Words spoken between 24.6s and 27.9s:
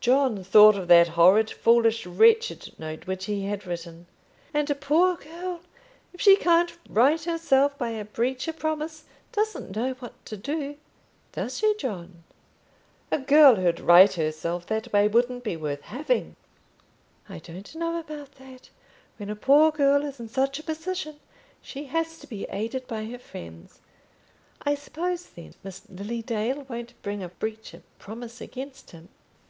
I suppose, then, Miss Lily Dale won't bring a breach of